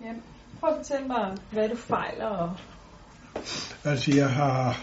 Ja. 0.00 0.14
Prøv 0.60 0.70
at 0.70 0.76
fortælle 0.76 1.06
mig, 1.06 1.36
hvad 1.52 1.68
du 1.68 1.76
fejler. 1.76 2.26
Og... 2.26 2.56
Altså, 3.84 4.14
jeg 4.14 4.30
har 4.30 4.80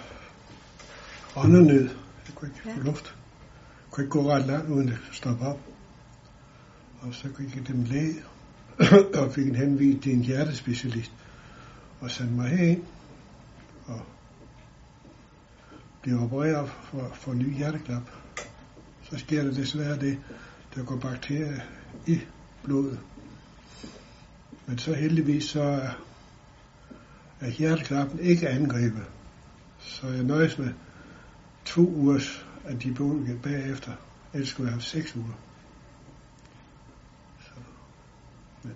åndernød. 1.35 1.89
Jeg 2.27 2.35
kunne 2.35 2.49
ikke 2.49 2.69
Ja. 2.69 2.75
få 2.75 2.79
luft. 2.79 3.05
Jeg 3.05 3.91
kunne 3.91 4.03
ikke 4.03 4.11
gå 4.11 4.31
ret 4.31 4.45
langt, 4.45 4.69
uden 4.69 4.89
at 4.89 4.97
stoppe 5.11 5.45
op. 5.45 5.59
Og 7.01 7.13
så 7.13 7.29
gik 7.29 7.55
jeg 7.55 7.75
min 7.75 7.87
læge, 7.87 8.15
og 9.21 9.33
fik 9.33 9.47
en 9.47 9.55
henvist 9.55 10.03
til 10.03 10.13
en 10.13 10.21
hjertespecialist, 10.21 11.11
og 12.01 12.11
sendte 12.11 12.33
mig 12.33 12.49
herind, 12.49 12.83
og 13.85 14.01
blev 16.01 16.21
opereret 16.21 16.69
for, 16.69 17.11
for 17.13 17.31
en 17.31 17.37
ny 17.39 17.57
hjerteklap. 17.57 18.01
Så 19.03 19.17
sker 19.17 19.43
der 19.43 19.51
desværre 19.51 19.99
det, 19.99 20.19
der 20.75 20.83
går 20.83 20.97
bakterier 20.97 21.61
i 22.07 22.19
blodet. 22.63 22.99
Men 24.67 24.77
så 24.77 24.93
heldigvis 24.93 25.43
så 25.43 25.61
er, 25.61 25.89
er 27.39 27.49
hjerteklappen 27.49 28.19
ikke 28.19 28.49
angrebet. 28.49 29.05
Så 29.79 30.07
jeg 30.07 30.23
nøjes 30.23 30.57
med 30.57 30.73
to 31.65 31.81
ugers 31.81 32.45
antibiotika 32.65 33.37
bagefter. 33.43 33.91
Ellers 34.33 34.49
skulle 34.49 34.67
jeg 34.67 34.73
have 34.73 34.81
seks 34.81 35.15
uger. 35.15 35.37
Så, 37.39 37.51
men, 38.63 38.73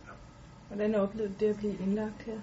Hvordan 0.67 0.95
oplevede 0.95 1.33
du 1.33 1.45
det 1.45 1.49
at 1.49 1.57
blive 1.57 1.77
indlagt 1.77 2.23
her? 2.25 2.39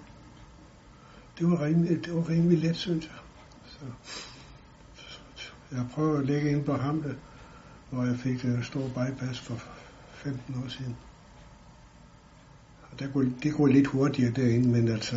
det 1.39 1.51
var 1.51 1.61
rimelig, 1.61 2.05
det 2.05 2.15
var 2.15 2.29
rimelig 2.29 2.59
let, 2.59 2.75
synes 2.75 3.05
jeg. 3.05 3.15
Så, 3.65 3.79
jeg 5.71 5.85
prøvede 5.91 6.19
at 6.19 6.25
lægge 6.25 6.51
ind 6.51 6.63
på 6.63 6.73
Hamle, 6.73 7.17
hvor 7.89 8.03
jeg 8.03 8.15
fik 8.15 8.45
en 8.45 8.63
stor 8.63 8.87
bypass 8.87 9.39
for 9.39 9.61
15 10.11 10.63
år 10.63 10.67
siden. 10.67 10.95
Og 12.97 13.03
der 13.03 13.11
går, 13.11 13.25
det 13.43 13.53
går 13.53 13.67
lidt 13.67 13.87
hurtigere 13.87 14.31
derinde, 14.31 14.69
men 14.69 14.87
altså... 14.87 15.15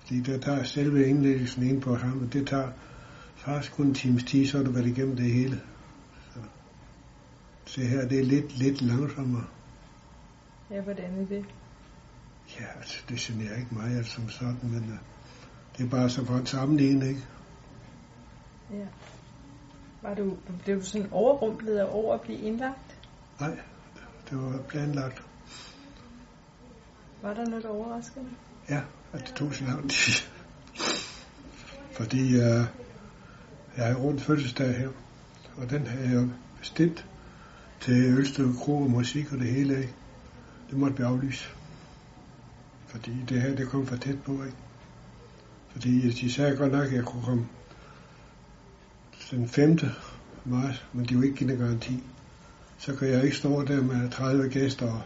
Fordi 0.00 0.20
der 0.20 0.38
tager 0.38 0.62
selve 0.62 1.06
indlæggelsen 1.06 1.62
ind 1.62 1.82
på 1.82 1.94
Hamle, 1.94 2.28
det 2.28 2.46
tager 2.46 2.70
faktisk 3.36 3.72
kun 3.72 3.86
en 3.86 3.94
times 3.94 4.24
tid, 4.24 4.46
så 4.46 4.58
er 4.58 4.62
du 4.62 4.70
været 4.70 4.86
igennem 4.86 5.16
det 5.16 5.30
hele. 5.30 5.60
Så, 6.34 6.40
så 7.66 7.80
her, 7.80 8.08
det 8.08 8.18
er 8.18 8.24
lidt, 8.24 8.58
lidt 8.58 8.82
langsommere. 8.82 9.44
Ja, 10.70 10.80
hvordan 10.80 11.18
er 11.18 11.26
det? 11.26 11.44
Ja, 12.60 12.64
altså, 12.78 13.02
det 13.08 13.18
generer 13.18 13.56
ikke 13.56 13.74
mig 13.74 13.96
altså, 13.96 14.12
som 14.12 14.28
sådan, 14.28 14.58
men 14.62 14.82
uh, 14.82 14.98
det 15.76 15.86
er 15.86 15.90
bare 15.90 16.10
så 16.10 16.24
for 16.24 16.34
en 16.34 16.46
sammenligning, 16.46 17.04
ikke? 17.08 17.26
Ja. 18.72 18.86
Var 20.02 20.14
du, 20.14 20.36
blev 20.64 20.76
du 20.76 20.84
sådan 20.84 21.12
overrumplet 21.12 21.82
over 21.82 22.14
at 22.14 22.20
blive 22.20 22.38
indlagt? 22.38 22.98
Nej, 23.40 23.58
det 24.30 24.38
var 24.38 24.58
planlagt. 24.68 25.22
Var 27.22 27.34
der 27.34 27.44
noget 27.44 27.66
overraskende? 27.66 28.30
Ja, 28.68 28.80
at 29.12 29.20
det 29.20 29.34
tog 29.34 29.52
lang 29.60 29.90
tid. 29.90 30.14
Fordi 31.92 32.36
uh, 32.36 32.64
jeg 33.76 33.86
har 33.86 33.94
rundt 33.94 34.22
fødselsdag 34.22 34.78
her, 34.78 34.88
og 35.56 35.70
den 35.70 35.86
havde 35.86 36.10
jeg 36.10 36.28
bestilt 36.58 37.06
til 37.80 38.18
Ølstykke 38.18 38.54
Kro 38.54 38.82
og 38.82 38.90
musik 38.90 39.32
og 39.32 39.38
det 39.38 39.46
hele, 39.46 39.78
ikke? 39.80 39.94
Det 40.70 40.78
måtte 40.78 40.96
vi 40.96 41.02
aflyse. 41.02 41.48
Fordi 42.86 43.24
det 43.28 43.42
her, 43.42 43.56
det 43.56 43.68
kom 43.68 43.86
for 43.86 43.96
tæt 43.96 44.22
på, 44.22 44.32
ikke? 44.32 44.56
Fordi 45.68 46.10
de 46.10 46.32
sagde 46.32 46.56
godt 46.56 46.72
nok, 46.72 46.86
at 46.86 46.92
jeg 46.92 47.04
kunne 47.04 47.22
komme 47.24 47.46
den 49.30 49.48
5. 49.48 49.78
marts, 50.44 50.86
men 50.92 51.04
de 51.04 51.14
ville 51.14 51.26
ikke 51.26 51.38
give 51.38 51.52
en 51.52 51.58
garanti. 51.58 52.02
Så 52.80 52.96
kan 52.96 53.08
jeg 53.08 53.24
ikke 53.24 53.36
stå 53.36 53.64
der 53.64 53.82
med 53.82 54.10
30 54.10 54.48
gæster 54.48 54.92
og 54.92 55.02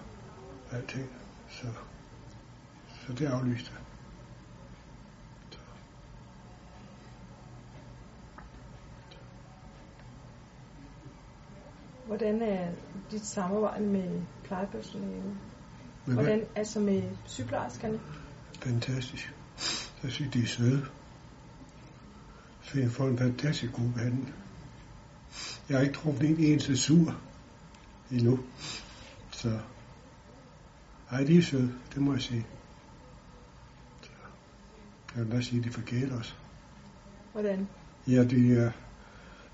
alting. 0.72 1.10
Så, 1.50 1.66
så 3.06 3.12
det 3.12 3.26
aflyste 3.26 3.70
jeg. 3.72 3.80
Hvordan 12.06 12.42
er 12.42 12.72
dit 13.10 13.26
samarbejde 13.26 13.84
med 13.84 14.22
hvad? 16.04 16.14
Hvordan, 16.14 16.44
altså 16.56 16.80
med 16.80 17.02
sygeplejerskerne? 17.24 18.00
Fantastisk. 18.60 19.34
Jeg 20.02 20.12
synes, 20.12 20.32
de 20.32 20.42
er 20.42 20.46
søde. 20.46 20.86
Så 22.62 22.80
jeg 22.80 22.90
får 22.90 23.04
en 23.04 23.18
fantastisk 23.18 23.72
god 23.72 23.92
behandling. 23.92 24.34
Jeg 25.68 25.76
har 25.76 25.82
ikke 25.82 25.94
truffet 25.94 26.30
en 26.30 26.38
eneste 26.38 26.76
sur 26.76 27.20
endnu. 28.10 28.38
Så 29.32 29.58
ej, 31.10 31.24
de 31.24 31.38
er 31.38 31.42
søde, 31.42 31.74
det 31.94 32.02
må 32.02 32.12
jeg 32.12 32.22
sige. 32.22 32.46
Så, 34.02 34.10
jeg 35.16 35.24
vil 35.24 35.32
da 35.32 35.40
sige, 35.40 35.58
at 35.58 35.64
de 35.64 35.70
forkert 35.70 36.12
os. 36.12 36.36
Hvordan? 37.32 37.68
Ja, 38.06 38.24
de 38.24 38.54
er 38.56 38.70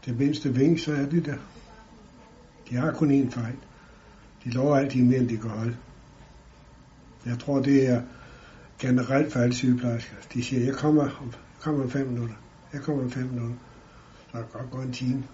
det 0.05 0.19
mindste 0.19 0.55
ving, 0.55 0.81
så 0.81 0.93
er 0.93 1.07
de 1.07 1.21
der. 1.21 1.39
De 2.71 2.77
har 2.77 2.93
kun 2.93 3.11
én 3.11 3.31
fejl. 3.31 3.57
De 4.45 4.51
lover 4.51 4.77
altid 4.77 5.03
mere, 5.03 5.19
end 5.19 5.29
de 5.29 5.37
kan 5.37 5.51
holde. 5.51 5.77
Jeg 7.27 7.39
tror, 7.39 7.61
det 7.63 7.89
er 7.89 8.03
generelt 8.79 9.33
for 9.33 9.41
alle 9.41 9.55
sygeplejersker. 9.55 10.17
De 10.35 10.45
siger, 10.45 10.65
jeg 10.65 10.75
kommer 10.75 11.03
om, 11.03 11.27
jeg 11.27 11.61
kommer 11.61 11.85
om 11.85 11.91
fem 11.91 12.07
minutter. 12.07 12.35
Jeg 12.73 12.83
kommer 12.83 13.05
om 13.05 13.11
fem 13.11 13.27
minutter. 13.27 13.57
Så 14.31 14.39
er 14.39 14.43
det 14.43 14.53
godt 14.53 14.71
gå 14.71 14.81
en 14.81 14.93
time. 14.93 15.25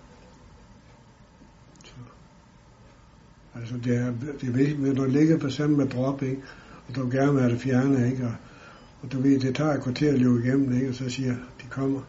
Altså, 3.61 3.77
det 3.77 3.97
er, 3.97 4.13
det 4.41 4.49
er 4.49 4.53
vigtigt, 4.53 4.81
når 4.81 4.95
du 4.95 5.05
ligger 5.05 5.39
for 5.39 5.47
eksempel 5.47 5.79
med 5.79 5.89
drop, 5.89 6.23
ikke? 6.23 6.43
og 6.89 6.95
du 6.95 7.11
gerne 7.11 7.33
vil 7.33 7.41
have 7.41 7.53
det 7.53 7.61
fjernet, 7.61 8.11
ikke? 8.11 8.27
Og, 8.27 8.35
og 9.03 9.13
du 9.13 9.21
ved, 9.21 9.41
det 9.41 9.57
tager 9.57 9.75
et 9.75 9.83
kvarter 9.83 10.13
at 10.13 10.19
løbe 10.19 10.39
igennem, 10.45 10.73
ikke? 10.73 10.89
og 10.89 10.95
så 10.95 11.11
siger 11.11 11.35
de 11.35 11.67
kommer, 11.71 12.01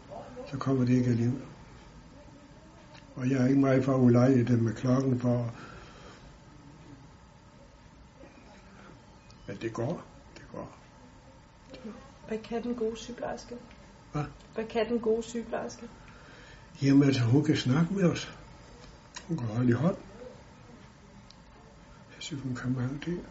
så 0.50 0.58
kommer 0.58 0.84
de 0.84 0.92
ikke 0.92 1.10
alligevel. 1.10 1.40
Og 3.16 3.30
jeg 3.30 3.42
er 3.42 3.46
ikke 3.46 3.60
meget 3.60 3.84
for 3.84 3.94
at 3.94 4.00
ulejlige 4.00 4.44
dem 4.44 4.58
med 4.58 4.74
klokken 4.74 5.20
for... 5.20 5.54
Men 9.46 9.56
det 9.62 9.72
går. 9.72 10.04
Det 10.34 10.44
går. 10.52 10.78
Hvad 12.28 12.38
kan 12.38 12.62
den 12.62 12.74
gode 12.74 12.96
sygeplejerske? 12.96 13.54
Hvad? 14.12 14.24
Hvad 14.54 14.64
kan 14.64 14.88
den 14.88 15.00
gode 15.00 15.22
sygeplejerske? 15.22 15.88
Jamen 16.82 17.02
altså, 17.02 17.22
hun 17.22 17.44
kan 17.44 17.56
snakke 17.56 17.94
med 17.94 18.04
os. 18.04 18.34
Hun 19.28 19.36
kan 19.36 19.46
holde 19.46 19.68
i 19.68 19.72
hånd. 19.72 19.96
Synes, 22.28 22.42
hun 22.42 22.54
kan 22.54 22.72
mange 22.72 22.98
ting. 22.98 23.26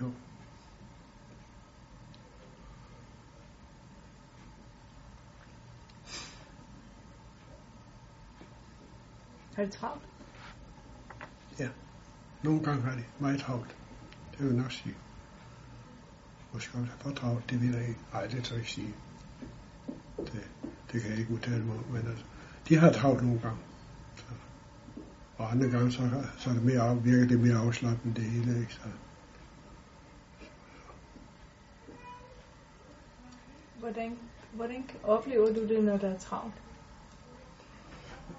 Jo. 0.00 0.12
Har 9.54 9.62
det 9.62 9.72
travlt? 9.72 10.02
Nogle 12.42 12.64
gange 12.64 12.82
har 12.82 12.96
de 12.96 13.04
meget 13.18 13.40
travlt. 13.40 13.76
Det 14.32 14.40
vil 14.40 14.46
jeg 14.46 14.62
nok 14.62 14.72
sige. 14.72 14.94
Måske 16.52 16.78
også 16.78 16.92
for 16.98 17.10
travlt, 17.10 17.50
det 17.50 17.60
vil 17.60 17.70
jeg 17.70 17.88
ikke. 17.88 18.00
Nej, 18.12 18.26
det 18.26 18.44
tør 18.44 18.54
jeg 18.54 18.60
ikke 18.60 18.70
sige. 18.70 18.94
Det, 20.16 20.50
det 20.92 21.02
kan 21.02 21.10
jeg 21.10 21.18
ikke 21.18 21.32
udtale 21.32 21.64
mig 21.64 21.76
om, 21.76 21.84
men 21.84 22.06
altså, 22.06 22.24
de 22.68 22.76
har 22.76 22.92
travlt 22.92 23.22
nogle 23.22 23.40
gange. 23.40 23.67
Og 25.38 25.50
andre 25.52 25.68
gange, 25.70 25.92
så, 25.92 26.10
så 26.38 26.50
er 26.50 26.54
det 26.54 26.64
mere, 26.64 26.80
af- 26.80 27.04
virker 27.04 27.26
det 27.26 27.40
mere 27.40 27.56
afslappende 27.56 28.14
det 28.16 28.24
hele, 28.24 28.60
ikke? 28.60 28.74
Så, 28.74 28.80
Hvordan, 33.78 34.18
hvordan 34.52 34.84
oplever 35.02 35.46
du 35.46 35.68
det, 35.68 35.84
når 35.84 35.96
der 35.96 36.08
er 36.08 36.18
travlt? 36.18 36.54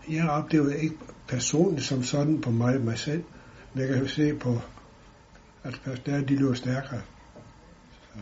jeg 0.09 0.29
oplever 0.29 0.69
ikke 0.73 0.97
personligt 1.27 1.85
som 1.85 2.03
sådan 2.03 2.41
på 2.41 2.51
mig 2.51 2.81
mig 2.81 2.97
selv, 2.97 3.23
men 3.73 3.81
jeg 3.81 3.89
kan 3.93 3.99
jo 4.01 4.07
se 4.07 4.35
på, 4.35 4.61
at 5.63 5.81
personalet, 5.83 6.29
de 6.29 6.35
løber 6.35 6.53
stærkere. 6.53 7.01
Så 8.13 8.19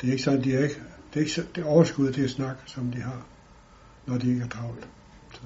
det 0.00 0.08
er 0.08 0.12
ikke 0.12 0.24
sådan, 0.24 0.44
de 0.44 0.54
er 0.54 0.62
ikke, 0.62 0.82
det 1.14 1.20
er 1.20 1.24
ikke 1.24 1.52
det 1.54 1.64
overskud 1.64 2.12
til 2.12 2.22
at 2.22 2.30
snakke, 2.30 2.62
som 2.66 2.92
de 2.92 3.00
har, 3.00 3.26
når 4.06 4.18
de 4.18 4.28
ikke 4.30 4.42
er 4.42 4.48
travlt. 4.48 4.88
Så, 5.32 5.40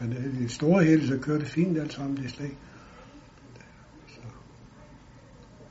men 0.00 0.12
øh, 0.12 0.24
i 0.24 0.42
det 0.42 0.50
store 0.50 0.84
hele, 0.84 1.06
så 1.06 1.18
kører 1.18 1.38
det 1.38 1.48
fint 1.48 1.78
alt 1.78 1.92
sammen, 1.92 2.16
det 2.16 2.24
er 2.24 2.28
slet 2.28 2.44
ikke. 2.44 2.58
Så. 4.08 4.20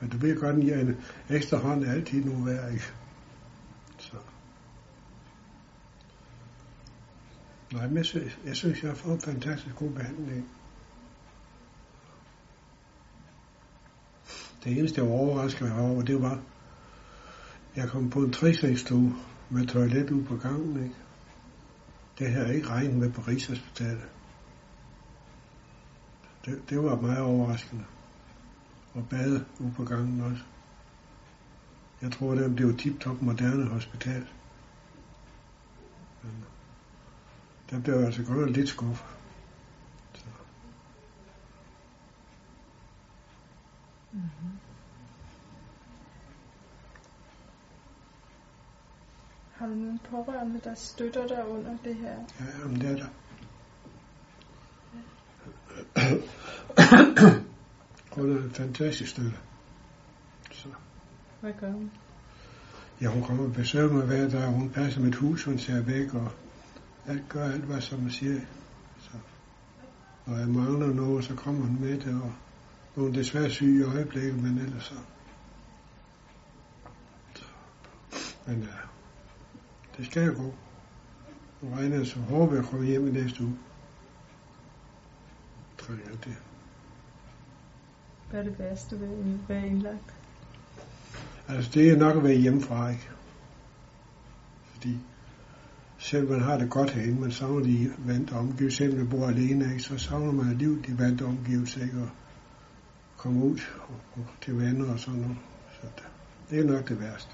Men 0.00 0.10
du 0.10 0.16
ved 0.16 0.40
godt, 0.40 0.56
at 0.56 0.80
en 0.80 0.96
ekstra 1.30 1.56
hånd 1.56 1.84
er 1.84 1.92
altid 1.92 2.24
nu 2.24 2.44
værd, 2.44 2.72
ikke? 2.72 2.84
Så. 3.98 4.16
Nej, 7.72 7.86
men 7.86 7.96
jeg 7.96 8.06
synes, 8.06 8.38
jeg, 8.46 8.56
synes, 8.56 8.82
jeg 8.82 8.90
har 8.90 8.96
fået 8.96 9.14
en 9.14 9.20
fantastisk 9.20 9.76
god 9.76 9.90
behandling. 9.90 10.48
Det 14.64 14.78
eneste, 14.78 15.00
jeg 15.00 15.10
var 15.10 15.16
overrasket 15.16 15.72
over, 15.72 16.02
det 16.02 16.22
var, 16.22 16.42
jeg 17.76 17.88
kom 17.88 18.10
på 18.10 18.18
en 18.18 18.32
tresægstue 18.32 19.14
med 19.50 19.66
toilet 19.66 20.10
ude 20.10 20.24
på 20.24 20.36
gangen, 20.36 20.84
ikke? 20.84 20.96
Det 22.18 22.32
har 22.32 22.40
jeg 22.40 22.54
ikke 22.54 22.68
regnet 22.68 22.94
med 22.94 23.12
på 23.12 23.20
Rigshospitalet. 23.20 24.08
Det, 26.46 26.62
det 26.70 26.82
var 26.82 27.00
meget 27.00 27.20
overraskende. 27.20 27.84
Og 28.94 29.08
bade 29.10 29.44
ude 29.60 29.72
på 29.76 29.84
gangen 29.84 30.20
også. 30.20 30.42
Jeg 32.02 32.12
tror, 32.12 32.34
det 32.34 32.66
var 32.66 32.76
tip-top 32.76 33.22
moderne 33.22 33.66
hospital. 33.66 34.26
Men 36.22 36.44
der 37.70 37.80
blev 37.80 37.94
jeg 37.94 38.06
altså 38.06 38.24
godt 38.24 38.38
nok 38.38 38.50
lidt 38.50 38.68
skuffet. 38.68 39.06
Så. 40.14 40.24
Mm-hmm. 44.12 44.58
Har 49.52 49.66
du 49.66 49.74
nogen 49.74 50.00
pårørende, 50.10 50.60
der 50.64 50.74
støtter 50.74 51.26
dig 51.26 51.48
under 51.48 51.76
det 51.84 51.94
her? 51.94 52.14
Ja, 52.40 52.68
men 52.68 52.80
det 52.80 52.90
er 52.90 52.96
der. 52.96 53.06
Hun 58.12 58.36
er 58.36 58.42
en 58.42 58.50
fantastisk 58.50 59.10
støtte. 59.10 59.38
Så. 60.52 60.68
Hvad 61.40 61.52
gør 61.60 61.70
hun? 61.70 61.90
Ja, 63.00 63.08
hun 63.08 63.22
kommer 63.22 63.44
og 63.44 63.52
besøger 63.52 63.92
mig 63.92 64.06
hver 64.06 64.28
dag. 64.28 64.46
Hun 64.46 64.70
passer 64.70 65.00
mit 65.00 65.14
hus, 65.14 65.44
hun 65.44 65.58
ser 65.58 65.82
væk, 65.82 66.14
og 66.14 66.28
alt 67.06 67.28
gør 67.28 67.50
alt, 67.50 67.64
hvad 67.64 67.80
som 67.80 68.00
man 68.00 68.10
siger. 68.10 68.40
Så. 69.00 69.10
Når 70.26 70.36
jeg 70.36 70.48
mangler 70.48 70.86
noget, 70.86 71.24
så 71.24 71.34
kommer 71.34 71.66
hun 71.66 71.80
med 71.80 72.00
det, 72.00 72.22
og 72.22 72.32
hun 72.94 73.08
er 73.08 73.12
desværre 73.12 73.50
syg 73.50 73.78
i 73.80 73.82
øjeblikket, 73.82 74.42
men 74.42 74.58
ellers 74.58 74.84
så. 74.84 74.94
så. 77.34 77.44
Men 78.46 78.60
ja, 78.60 78.76
det 79.96 80.06
skal 80.06 80.26
jo 80.26 80.32
gå. 80.36 80.54
Nu 81.62 81.74
regner 81.74 81.96
jeg 81.96 82.06
så 82.06 82.18
håber, 82.18 82.54
jeg 82.54 82.64
kommer 82.64 82.86
hjem 82.86 83.08
i 83.08 83.10
næste 83.10 83.42
uge. 83.42 83.56
Jeg 85.88 86.24
det. 86.24 86.36
Hvad 88.30 88.40
er 88.40 88.44
det 88.44 88.58
værste 88.58 89.00
ved 89.00 89.08
at 89.08 89.48
være 89.48 89.66
indlagt? 89.66 90.14
Altså, 91.48 91.70
det 91.74 91.90
er 91.90 91.96
nok 91.96 92.16
at 92.16 92.22
være 92.22 92.34
hjemmefra, 92.34 92.88
ikke? 92.88 93.08
Fordi 94.72 94.98
selv 95.98 96.30
man 96.30 96.40
har 96.40 96.58
det 96.58 96.70
godt 96.70 96.90
herinde, 96.90 97.20
man 97.20 97.32
savner 97.32 97.64
de 97.64 97.92
vante 97.98 98.32
omgivelser, 98.32 98.76
selv 98.84 98.96
man 98.96 99.08
bor 99.08 99.26
alene, 99.26 99.64
ikke? 99.64 99.82
så 99.82 99.98
savner 99.98 100.32
man 100.32 100.58
livet 100.58 100.86
de 100.86 100.98
vante 100.98 101.22
omgivelser, 101.22 101.82
ikke? 101.82 102.00
Og 102.00 102.08
komme 103.16 103.44
ud 103.44 103.58
og, 103.88 104.00
og 104.16 104.26
til 104.42 104.58
venner 104.58 104.92
og 104.92 104.98
sådan 104.98 105.20
noget. 105.20 105.36
Så 105.80 105.86
det, 106.50 106.60
er 106.60 106.64
nok 106.64 106.88
det 106.88 107.00
værste. 107.00 107.30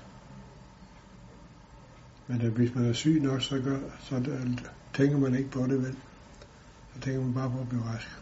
Men 2.27 2.41
at 2.41 2.51
hvis 2.51 2.75
man 2.75 2.85
er 2.85 2.93
syg 2.93 3.21
nok, 3.23 3.43
så, 3.43 3.61
gør, 3.61 3.79
så 4.01 4.19
det, 4.19 4.71
tænker 4.95 5.19
man 5.19 5.35
ikke 5.35 5.51
på 5.51 5.67
det 5.67 5.83
vel. 5.83 5.97
Så 6.95 7.01
tænker 7.01 7.21
man 7.21 7.35
bare 7.35 7.51
på 7.51 7.61
at 7.61 7.69
blive 7.69 7.83
rask. 7.83 8.22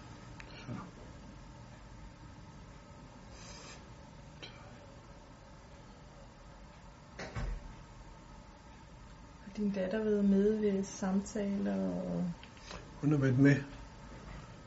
Din 9.61 9.71
datter 9.71 10.05
været 10.05 10.25
med 10.25 10.61
ved 10.61 10.85
samtaler? 10.85 11.77
Og... 11.77 12.25
Hun 13.01 13.11
har 13.13 13.19
været 13.19 13.39
med. 13.39 13.57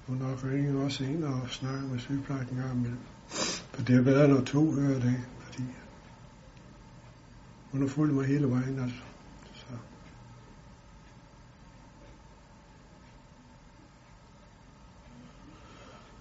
Hun 0.07 0.21
har 0.21 0.49
ringet 0.51 0.83
også 0.83 1.03
ind 1.03 1.23
og 1.23 1.49
snakket 1.49 1.91
med 1.91 1.99
sygeplejersken 1.99 2.57
gang 2.57 2.73
imellem. 2.73 2.99
For 3.73 3.83
det 3.83 3.95
har 3.95 4.01
været 4.01 4.29
der 4.29 4.43
to 4.43 4.71
hører 4.71 4.99
dag, 4.99 5.21
fordi 5.39 5.63
hun 7.71 7.81
har 7.81 7.87
fulgt 7.87 8.13
mig 8.13 8.25
hele 8.25 8.49
vejen, 8.49 8.79
altså. 8.79 9.01
Så. 9.53 9.65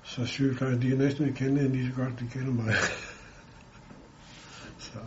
Så 0.02 0.26
sygeplejersker, 0.26 0.80
de 0.80 0.92
er 0.92 0.98
næsten 0.98 1.26
ikke 1.26 1.38
kende 1.38 1.68
lige 1.68 1.90
så 1.90 1.94
godt, 1.96 2.20
de 2.20 2.28
kender 2.28 2.52
mig. 2.52 2.74
så. 4.78 4.98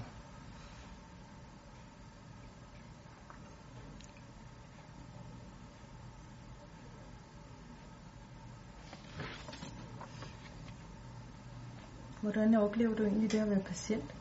Hvordan 12.25 12.55
oplever 12.55 12.95
du 12.95 13.03
egentlig 13.03 13.31
det 13.31 13.37
at 13.37 13.49
være 13.49 13.59
patient? 13.59 14.15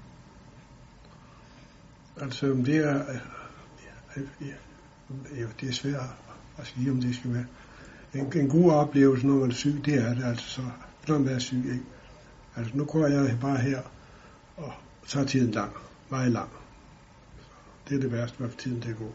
Altså, 2.16 2.46
det 2.46 2.76
er, 2.76 3.04
ja, 4.40 4.46
ja, 5.36 5.46
det 5.60 5.68
er 5.68 5.72
svært 5.72 6.00
at 6.58 6.66
sige, 6.66 6.90
om 6.90 7.00
det 7.00 7.14
skal 7.14 7.34
være. 7.34 7.46
En, 8.14 8.32
en 8.36 8.48
god 8.48 8.72
oplevelse, 8.72 9.26
når 9.26 9.34
man 9.34 9.50
er 9.50 9.54
syg, 9.54 9.82
det 9.84 9.94
er 9.94 10.14
det 10.14 10.24
altså 10.24 10.48
så, 10.48 10.62
når 11.08 11.18
man 11.18 11.28
er 11.28 11.38
syg, 11.38 11.56
ikke? 11.56 11.84
Altså, 12.56 12.76
nu 12.76 12.84
går 12.84 13.06
jeg 13.06 13.38
bare 13.40 13.58
her, 13.58 13.82
og 14.56 14.72
så 15.06 15.20
er 15.20 15.24
tiden 15.24 15.50
lang, 15.50 15.72
meget 16.10 16.32
lang. 16.32 16.50
Det 17.88 17.96
er 17.96 18.00
det 18.00 18.12
værste, 18.12 18.38
hvad 18.38 18.48
for 18.48 18.58
tiden 18.58 18.82
det 18.82 18.96
går. 18.96 19.14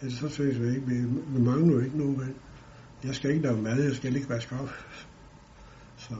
Ellers 0.00 0.18
så 0.18 0.28
synes 0.28 0.58
jeg 0.58 0.68
ikke, 0.68 0.86
vi, 0.86 0.94
vi 1.04 1.40
mangler 1.42 1.74
jo 1.74 1.80
ikke 1.80 1.98
nogen. 1.98 2.34
Jeg 3.04 3.14
skal 3.14 3.30
ikke 3.30 3.42
lave 3.42 3.62
mad, 3.62 3.82
jeg 3.82 3.94
skal 3.94 4.16
ikke 4.16 4.28
vaske 4.28 4.54
op. 4.54 4.68
Så 5.96 6.14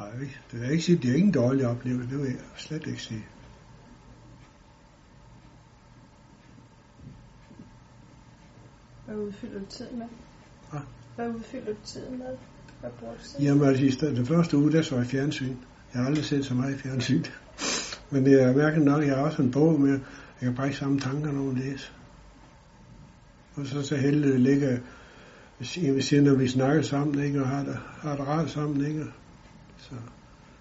Nej, 0.00 0.28
det 0.52 0.66
er 0.66 0.70
ikke 0.70 0.84
sige, 0.84 0.98
det 0.98 1.10
er 1.10 1.14
ikke 1.14 1.26
en 1.26 1.32
dårlig 1.32 1.66
oplevelse, 1.66 2.10
det 2.10 2.18
vil 2.18 2.26
jeg 2.26 2.36
slet 2.56 2.86
ikke 2.86 3.02
sige. 3.02 3.24
Hvad 9.06 9.16
udfylder 9.16 9.58
du 9.58 9.64
tiden 9.66 9.98
med? 9.98 10.06
Hva? 10.70 10.78
Hvad 11.16 11.28
udfylder 11.28 11.72
du 11.72 11.78
tiden 11.84 12.18
med? 12.18 12.36
Hvad 12.80 12.90
bruger 12.90 13.14
du 13.14 13.20
tiden? 13.22 13.44
Jamen 13.44 13.68
altså, 13.68 14.06
den 14.06 14.26
første 14.26 14.56
uge, 14.56 14.72
der 14.72 14.82
så 14.82 14.96
jeg 14.96 15.06
fjernsyn. 15.06 15.56
Jeg 15.94 16.02
har 16.02 16.06
aldrig 16.06 16.24
set 16.24 16.44
så 16.44 16.54
meget 16.54 16.80
fjernsyn. 16.80 17.24
Men 18.10 18.24
det 18.24 18.42
er 18.42 18.56
mærkeligt 18.56 18.84
nok, 18.84 19.06
jeg 19.06 19.16
har 19.16 19.24
også 19.24 19.42
en 19.42 19.50
bog 19.50 19.80
med, 19.80 19.90
jeg 19.90 20.00
kan 20.40 20.54
bare 20.54 20.66
ikke 20.66 20.78
samme 20.78 21.00
tanker, 21.00 21.32
når 21.32 21.42
man 21.42 21.56
læser. 21.56 21.92
Og 23.54 23.66
så 23.66 23.82
så 23.82 23.96
heldigt 23.96 24.34
at 24.34 24.40
ligge 24.40 24.82
ved 25.58 26.02
siden, 26.02 26.24
når 26.24 26.34
vi 26.34 26.48
snakker 26.48 26.82
sammen, 26.82 27.24
ikke, 27.24 27.40
og 27.40 27.48
har 27.48 27.64
det, 27.64 27.78
har 28.00 28.16
det 28.16 28.26
rart 28.26 28.50
sammen, 28.50 28.86
ikke, 28.86 29.04
så, 29.80 29.94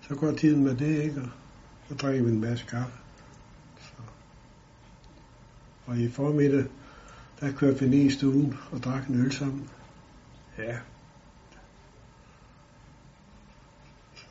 så 0.01 0.15
går 0.15 0.31
tiden 0.31 0.63
med 0.63 0.75
det, 0.75 1.03
ikke? 1.03 1.21
Og 1.21 1.29
så 1.87 1.95
drikker 1.95 2.23
vi 2.23 2.31
en 2.31 2.41
masse 2.41 2.65
kaffe. 2.65 2.97
Så. 3.79 3.93
Og 5.85 5.97
i 5.97 6.09
formiddag, 6.09 6.65
der 7.39 7.51
kørte 7.51 7.79
vi 7.79 7.89
ned 7.89 7.99
i 7.99 8.09
stuen 8.09 8.57
og 8.71 8.79
drak 8.79 9.07
en 9.07 9.25
øl 9.25 9.31
sammen. 9.31 9.69
Ja. 10.57 10.77
Så. 14.15 14.25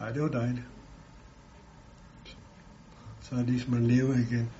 Ej, 0.00 0.12
det 0.12 0.22
var 0.22 0.28
dejligt. 0.28 0.66
Så 3.20 3.34
er 3.34 3.38
det 3.38 3.48
ligesom, 3.50 3.70
man 3.70 3.86
lever 3.86 4.14
igen. 4.14 4.50